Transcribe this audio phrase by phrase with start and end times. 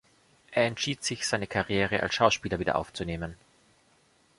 [0.49, 3.35] Er entschied sich, seine Karriere als Schauspieler wieder aufzunehmen.